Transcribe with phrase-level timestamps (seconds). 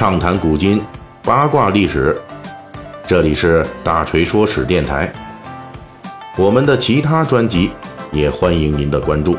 [0.00, 0.80] 畅谈古今，
[1.22, 2.18] 八卦历史。
[3.06, 5.12] 这里是大锤说史电台。
[6.38, 7.70] 我们的其他专辑
[8.10, 9.36] 也欢迎您的关注。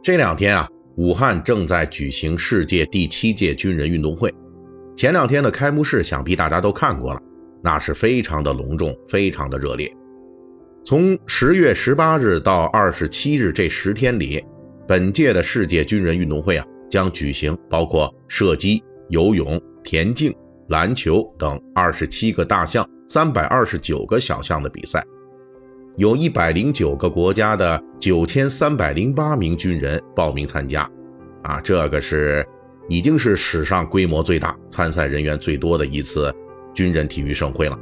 [0.00, 4.32] 这两天啊，武汉正在举行世界第七届军人运动会。
[4.94, 7.20] 前两天的开幕式，想必大家都看过了，
[7.60, 9.92] 那是非常的隆重，非常的热烈。
[10.86, 14.40] 从十月十八日到二十七日这十天里，
[14.86, 20.32] 本届的世界军人运动会啊，将举行包括射击、游泳、田径、
[20.68, 25.04] 篮球等二十七个大项、三百二十九个小项的比赛，
[25.96, 30.88] 有一百零九个国家的九千三百零八名军人报名参加，
[31.42, 32.46] 啊，这个是。
[32.88, 36.32] 已经是史上规模最大、参赛人员最多的一次
[36.72, 37.76] 军人体育盛会了。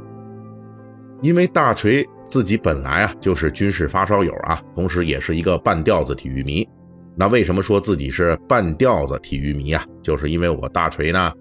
[1.21, 6.67] 因为大锤自己本来啊就是军事发烧友啊，同时也是一个半吊子体育迷。
[7.15, 9.85] 那为什么说自己是半吊子体育迷啊？
[10.01, 11.31] 就是因为我大锤呢，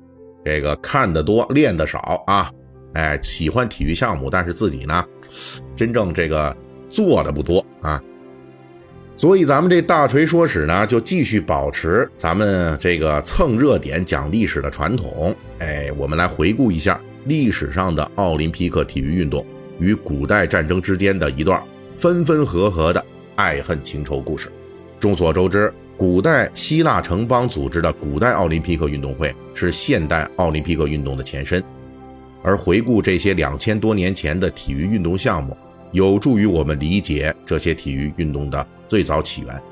[0.45, 2.51] 这个看得多，练得少啊。
[2.93, 5.05] 哎，喜欢体育项目，但是自己呢，
[5.75, 6.57] 真正这个
[6.89, 8.01] 做的不多啊。
[9.17, 15.35] 所以咱们这大锤说史呢，就继续保持咱们这个蹭热点讲历史的传统。
[15.59, 19.45] 哎，我们来回顾一下历史上的奥林匹克体育运动
[19.79, 21.63] 与古代战争之间的一段
[21.95, 23.05] 分分合合的
[23.37, 24.51] 爱恨情仇故事。
[25.01, 31.63] 众所周知，古代希腊城邦组织的古代奥林匹克运动会是现代奥林匹克运动的前身。
[32.43, 35.57] 而回顾这些两千多年前的体育运动项目，
[35.93, 38.67] 有助于我们理解这些体育运动的。
[38.87, 39.63] 最早起源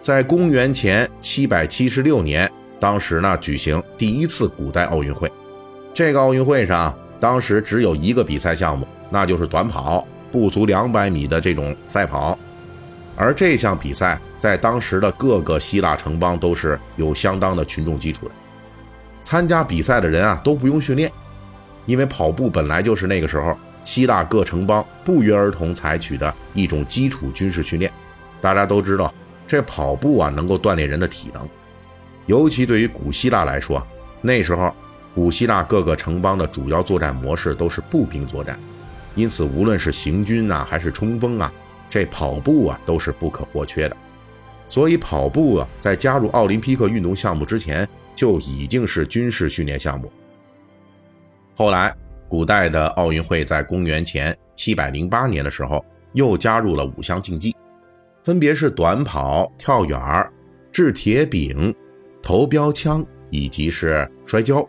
[0.00, 5.30] 在公元前七百七十六年，当时呢举行第一次古代奥运会。
[5.94, 12.38] 这个奥运会上，当时只有一个比赛项目，那就是短跑，不足两百米的这种赛跑。
[13.16, 18.34] 而这项比赛在当时的各个希腊城邦都是有相当的群众基础的。
[19.22, 21.10] 参加比赛的人啊都不用训练，
[21.86, 27.90] 因为跑步本来就是那个时候希腊各城邦不约而同采取的一种基础军事训练。
[28.38, 29.10] 大家都知道，
[29.46, 31.48] 这跑步啊能够锻炼人的体能，
[32.26, 33.82] 尤其对于古希腊来说，
[34.20, 34.70] 那时候
[35.14, 38.58] 古希腊各个城邦的主要作战模式都是步兵作战，
[39.14, 41.52] 因此无论是行军啊还是冲锋啊，
[41.88, 43.96] 这跑步啊都是不可或缺的。
[44.68, 50.10] 所以跑步啊在加入奥林匹克运动项目之前就已经是军事训练项目。
[51.56, 51.94] 后来，
[52.28, 57.54] 古代的奥运会在公元前七百零八年的时候又加入了五项竞技。
[58.24, 60.00] 分别是短跑、跳远、
[60.72, 61.72] 掷铁饼、
[62.20, 64.66] 投标枪以及是摔跤。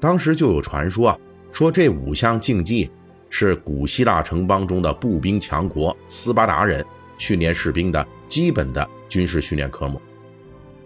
[0.00, 1.18] 当时就有传说啊，
[1.52, 2.90] 说这五项竞技
[3.28, 6.84] 是古希腊城邦中的步兵强国斯巴达人
[7.18, 10.00] 训练士兵的基本的军事训练科目。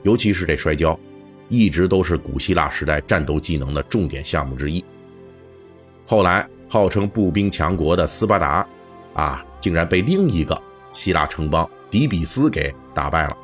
[0.02, 0.98] 尤其是这摔跤，
[1.48, 4.84] 一直都是古希腊时代战斗技能的重点项目之一。
[6.06, 8.66] 后来，号称步兵强国的斯巴达，
[9.14, 10.60] 啊，竟然被另一个
[10.90, 11.68] 希腊城邦。
[11.90, 13.36] 底比斯给打败了，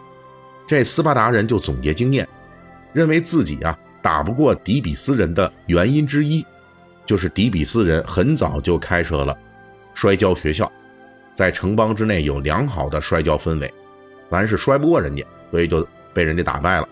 [0.67, 2.29] 这斯巴达人就总结经验，
[2.93, 6.45] 认为自己啊打不过底比斯人的原因之一，
[7.05, 9.37] 就是底比斯人很早就开设了
[9.95, 10.71] 摔跤学校，
[11.35, 13.73] 在城邦之内有良好的摔跤氛围，
[14.29, 16.89] 凡是摔不过人家，所以就被人家打败了。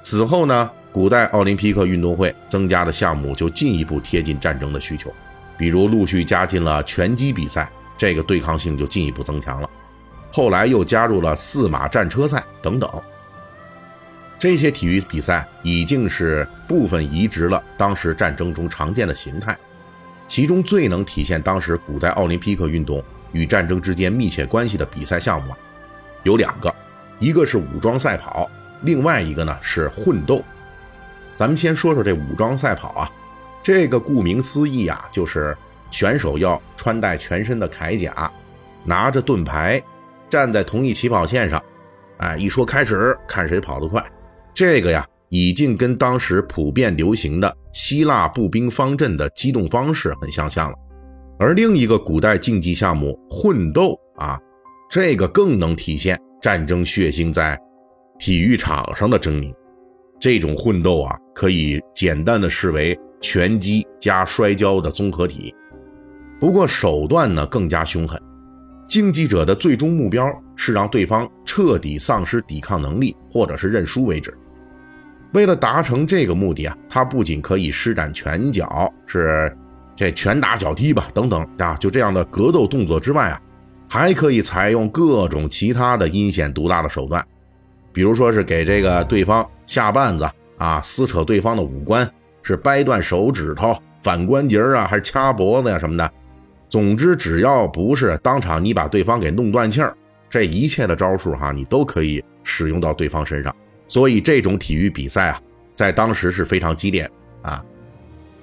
[0.00, 5.12] 此后呢，古代奥林匹克运动会增加的项目就进一步贴近战争的需求，
[5.56, 9.68] 比如陆续加进了拳击比赛，这个对抗性就进一步增强了。
[10.32, 12.90] 后来又加入了四马战车赛等等，
[14.42, 19.56] 这些体育比赛已经是部分移植了当时战争中常见的形态。
[20.26, 25.58] 其中最能体现当时古代奥林匹克运动与战争之间密切关系的比赛项目啊
[26.24, 26.74] 有两个，
[27.20, 30.42] 一个是武装赛跑，另外一个呢是混斗。
[31.36, 33.08] 咱们先说说这武装赛跑啊，
[33.62, 35.56] 这个顾名思义啊，就是
[35.92, 38.28] 选手要穿戴全身的铠甲，
[38.82, 39.80] 拿着盾牌。
[40.28, 41.62] 站在同一起跑线上，
[42.16, 44.04] 哎，一说开始，看谁跑得快。
[44.64, 50.76] 这个呀，已经跟当时普遍流行的希腊步兵方阵的机动方式很相像了。
[51.36, 54.38] 而另一个古代竞技项目混斗啊，
[54.88, 57.60] 这个更能体现战争血腥在
[58.20, 59.52] 体育场上的狰狞。
[60.20, 65.52] 这种混斗啊，可以简单的视为拳击加摔跤的综合体，
[66.38, 68.16] 不过手段呢更加凶狠。
[68.86, 70.24] 竞技者的最终目标
[70.54, 74.32] 是让对方彻底丧失抵抗能力，或者是认输为止。
[75.32, 79.54] 为了达成这个目的啊，他不仅可以施展拳脚，是
[79.96, 83.40] 这拳打脚踢吧等等啊，就这样的格斗动作之外啊，
[83.88, 87.24] 还可以采用各种其他的阴险毒辣的手段，
[87.92, 92.08] 比如说是给这个对方下绊子啊，撕扯对方的五官，
[92.42, 96.10] 是掰断手指头、反关节啊，还是掐脖子呀什么的。
[96.68, 99.94] 总之，只要不是当场你把对方给弄断气儿，
[100.28, 103.54] 这一切的招数哈，你都可以使用到对方身上。
[103.92, 105.42] 所以这种体育比赛啊，
[105.74, 107.06] 在当时是非常激烈
[107.42, 107.62] 啊。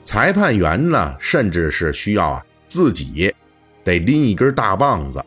[0.03, 3.33] 裁判员呢，甚至是需要啊自己
[3.83, 5.19] 得拎一根大棒子。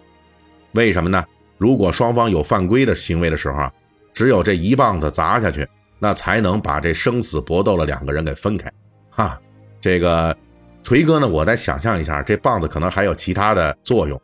[0.75, 1.25] 为什么呢？
[1.59, 3.73] 如果双方有犯规的行为的时候啊，
[4.13, 8.71] 只有这一棒子砸下去，那才能把这生死搏斗的两个人给分开。
[9.11, 9.37] 哈，
[9.81, 10.37] 这个
[10.85, 14.23] 锤哥呢，我再想象一下，这棒子可能还有其他的作用，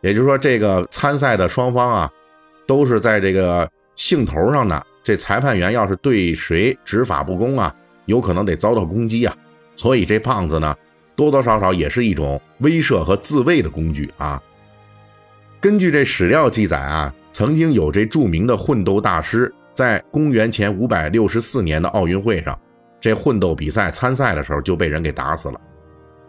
[0.00, 2.10] 也就是说，这个参赛的双方啊，
[2.66, 4.86] 都是在这个兴头上的。
[5.04, 7.72] 这裁判员要是对谁执法不公啊，
[8.06, 9.36] 有可能得遭到攻击啊。
[9.76, 10.74] 所以这棒子呢，
[11.14, 14.42] 多多少少也是一种威慑和自卫的工具啊。
[15.60, 22.58] 根据这史料记载啊，曾经有这著名的混斗大师，在公元前五百六十四年的奥运会上，
[23.00, 25.60] 这混斗比赛参赛的时候就被人给打死了。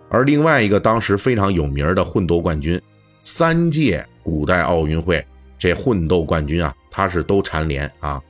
[0.09, 2.81] 而另外一个当时非常有名的混斗冠军，
[3.23, 5.25] 三届古代奥运会
[5.57, 8.21] 这混斗冠军啊，他是都蝉联啊。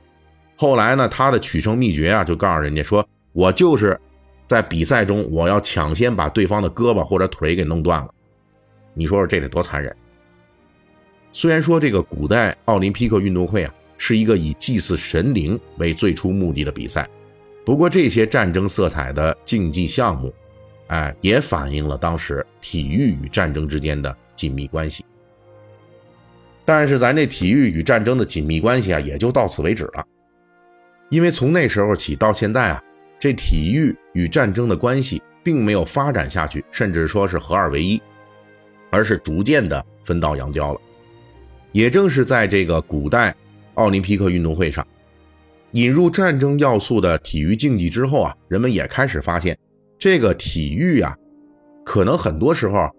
[0.56, 3.98] 后来呢，他的取胜秘诀啊，就告诉人家说：“我就是
[4.46, 8.08] 在比赛中，我要抢先把对方的胳膊或者腿给弄断了。”
[8.94, 9.94] 你说说这得多残忍！
[11.30, 17.06] 虽然说这个古代奥林匹克运动会啊是一个以祭祀神灵为最初目的的比赛，
[17.62, 20.32] 不过这些战争色彩的竞技项目，
[20.86, 25.04] 哎，也反映了当时体育与战争之间的紧密关系。
[26.64, 30.06] 但是咱这体育与战争的紧密关系啊，也就到此为止了，
[31.10, 32.82] 因为从那时候起到现在啊，
[33.18, 38.00] 这体育与战争的关系并没有发展下去，甚至说是合二为一，
[38.90, 40.80] 而是逐渐的分道扬镳了。
[41.72, 43.34] 也正是在这个古代
[43.74, 44.86] 奥林匹克运动会上，
[45.72, 49.56] 引入战争要素的体育竞技之后啊，人们也开始发现，
[49.98, 51.14] 这个体育啊，
[51.84, 52.90] 可能很多时候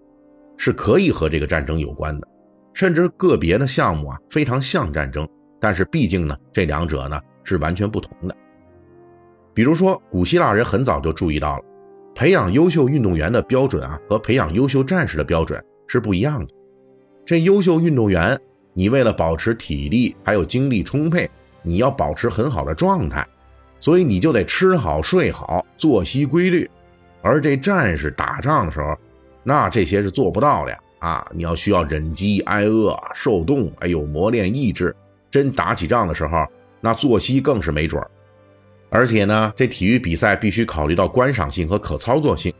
[0.56, 2.28] 是可以和这个战争有关的，
[2.72, 5.28] 甚至个别的项目啊非常像战争，
[5.60, 8.36] 但是毕竟呢，这两者呢是完全不同的。
[9.54, 11.64] 比如说，古希腊人很早就注意到了，
[12.14, 16.54] 培养优秀运动员的标准啊，和培养优秀战士的标准是不一样的。
[17.24, 18.38] 这优秀运动员。
[18.74, 21.28] 你为了保持体力还有精力充沛，
[21.62, 23.26] 你要保持很好的状态，
[23.80, 26.70] 所以你就得吃好睡好，作息规律。
[27.20, 28.96] 而这战士打仗的时候，
[29.42, 30.78] 那这些是做不到的呀！
[31.00, 34.94] 啊，你要需要忍饥挨饿、受冻，哎呦，磨练意志。
[35.28, 36.46] 真打起仗的时候，
[36.80, 38.10] 那作息更是没准儿。
[38.90, 42.52] 而且呢，这体育比赛必须考虑到观赏性和可操作性。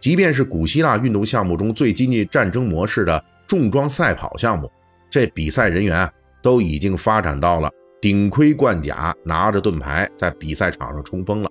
[0.00, 4.70] 即便是古希腊运动项目中最接近战争模式的重装赛跑项目。
[5.10, 6.10] 这比赛人员，
[6.42, 7.70] 都已经发展到了
[8.00, 11.50] 顶盔贯甲，拿着盾牌在比赛场上冲锋了。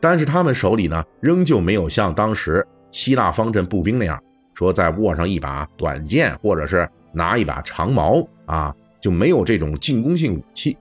[0.00, 4.22] 但是他们手里呢，仍旧没有像当时希腊方阵步兵那样，
[4.54, 10.76] 说再握上一把短剑，或者是拿一把长矛啊，就没有这种进攻性武器。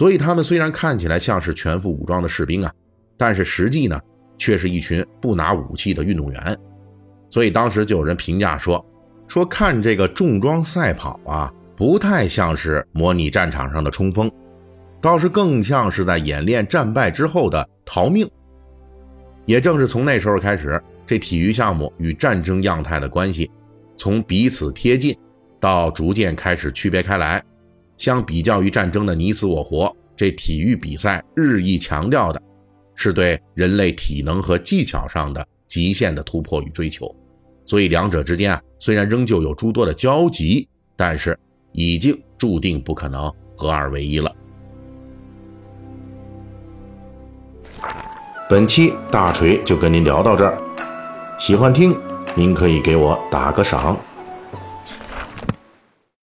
[0.00, 2.72] 所以他们虽然看起来像是全副武装的士兵啊，
[3.18, 4.00] 但是实际呢，
[4.38, 6.58] 却是一群不拿武器的运动员。
[7.28, 8.82] 所以当时就有人评价说。
[9.28, 14.32] 说看这个重装赛跑啊，不太像是模拟战场上的冲锋，
[15.02, 18.26] 倒是更像是在演练战败之后的逃命。
[19.44, 23.50] 也正是从那时候开始，这体育项目与战争样态的关系，
[23.98, 25.14] 从彼此贴近，
[25.60, 27.44] 到逐渐开始区别开来。
[27.96, 32.42] 相比较于战争的你死我活，这体育比赛日益强调的，
[32.94, 37.10] 是对人类体能和技巧上的极限的突破与追求。
[37.64, 41.34] 所以两者之间啊，虽然仍旧有诸多的交集，但是
[41.72, 44.30] 已经注定不可能合二为一了。
[48.46, 50.62] 本期大锤就跟您聊到这儿，
[51.38, 51.98] 喜欢听
[52.34, 53.98] 您可以给我打个赏。